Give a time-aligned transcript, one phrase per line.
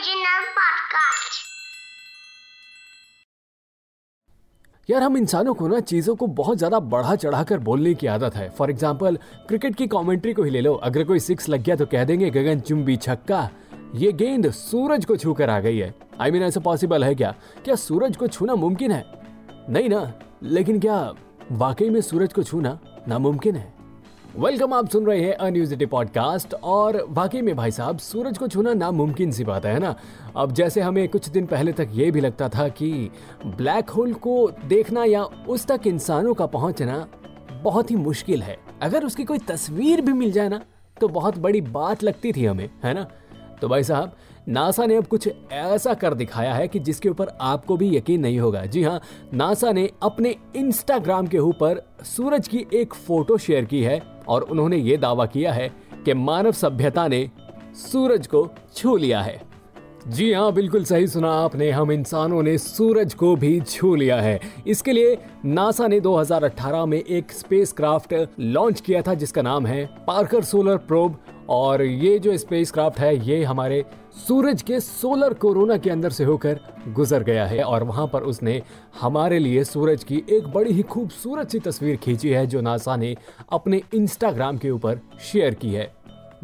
[0.00, 1.38] Original podcast.
[4.88, 8.34] यार हम इंसानों को ना चीज़ों को बहुत ज़्यादा बढ़ा चढ़ा कर बोलने की आदत
[8.34, 9.16] है। फॉर एग्ज़ाम्पल
[9.48, 12.30] क्रिकेट की कमेंट्री को ही ले लो। अगर कोई सिक्स लग गया तो कह देंगे
[12.30, 13.48] गगन चुंबी छक्का।
[13.94, 17.04] ये गेंद सूरज को छू कर आ गई है। आई I मीन mean, ऐसा पॉसिबल
[17.04, 17.34] है क्या?
[17.64, 19.04] क्या सूरज को छूना मुमकिन है?
[19.70, 20.12] नहीं ना।
[20.42, 21.12] लेकिन क्या
[21.52, 22.78] वाकई में सूरज को छूना
[23.08, 23.79] नामुमकिन है?
[24.38, 28.72] वेलकम आप सुन रहे हैं अ पॉडकास्ट और वाकई में भाई साहब, सूरज को छूना
[28.74, 29.94] नामुमकिन सी बात है ना?
[30.36, 33.10] अब जैसे हमें कुछ दिन पहले तक ये भी लगता था कि
[33.46, 37.08] ब्लैक होल को देखना या उस तक इंसानों का पहुँचना
[37.62, 40.60] बहुत ही मुश्किल है। अगर उसकी कोई तस्वीर भी मिल जाए ना
[41.00, 43.06] तो बहुत बड़ी बात लगती थी हमें, है ना?
[43.60, 44.12] तो भाई साहब,
[44.48, 48.38] नासा ने अब कुछ ऐसा कर दिखाया है कि जिसके ऊपर आपको भी यकीन नहीं
[48.38, 49.00] होगा। जी हाँ
[49.34, 54.76] नासा ने अपने इंस्टाग्राम के ऊपर सूरज की एक फ़ोटो शेयर की है। और उन्होंने
[54.76, 55.72] ये दावा किया है
[56.04, 57.30] कि मानव सभ्यता ने
[57.74, 59.50] सूरज को छू लिया है।
[60.08, 64.40] जी हाँ बिल्कुल सही सुना आपने। हम इंसानों ने सूरज को भी छू लिया है।
[64.66, 70.44] इसके लिए नासा ने 2018 में एक स्पेसक्राफ्ट लॉन्च किया था, जिसका नाम है पार्कर
[70.44, 71.16] सोलर प्रोब
[71.50, 73.84] और ये जो स्पेसक्राफ्ट है, ये हमारे
[74.18, 78.60] सूरज के सोलर कोरोना के अंदर से होकर गुजर गया है और वहाँ पर उसने
[79.00, 83.16] हमारे लिए सूरज की एक बड़ी ही खूबसूरत सी तस्वीर खींची है, जो नासा ने
[83.52, 85.92] अपने इंस्टाग्राम के ऊपर शेयर की है।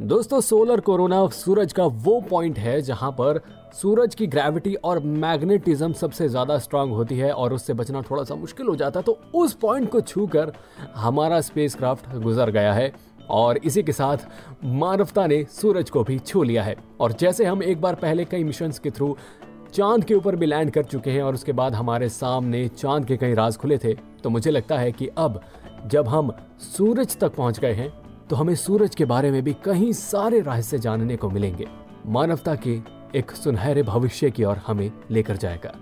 [0.00, 3.40] दोस्तों सोलर कोरोना सूरज का वो पॉइंट है, जहाँ पर
[3.74, 8.34] सूरज की ग्रेविटी और मैग्नेटिज्म सबसे ज़्यादा स्ट्रांग होती है और उससे बचना थोड़ा सा
[8.34, 10.52] मुश्किल हो जाता है तो उस पॉइंट को छूकर
[10.96, 12.92] हमारा स्पेसक्राफ्ट गुजर गया है।
[13.30, 14.26] और इसी के साथ
[14.64, 18.44] मानवता ने सूरज को भी छू लिया है। और जैसे हम एक बार पहले कई
[18.44, 19.16] मिशन के थ्रू
[19.74, 23.16] चाँद के ऊपर भी लैंड कर चुके हैं और उसके बाद हमारे सामने चाँद के
[23.16, 25.40] कई राज खुले थे तो मुझे लगता है कि अब
[25.86, 27.92] जब हम सूरज तक पहुँच गए हैं
[28.30, 31.66] तो हमें सूरज के बारे में भी कहीं सारे रहस्य जानने को मिलेंगे।
[32.06, 32.78] मानवता के
[33.14, 35.74] एक सुनहरे भविष्य की ओर हमें लेकर जाएगा।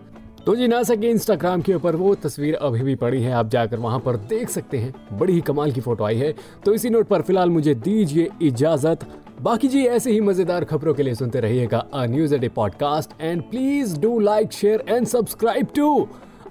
[0.46, 3.78] तो जी ना सके इंस्टाग्राम के ऊपर वो तस्वीर अभी भी पड़ी है, आप जाकर
[3.78, 6.34] वहाँ पर देख सकते हैं। बड़ी ही कमाल की फ़ोटो आई है।
[6.64, 9.06] तो इसी नोट पर फ़िलहाल मुझे दीजिए इजाज़त।
[9.42, 13.42] बाकी जी, ऐसे ही मज़ेदार खबरों के लिए सुनते रहिएगा a news a podcast and
[13.42, 16.08] please do like share and subscribe to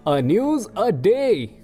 [0.08, 1.63] a news a day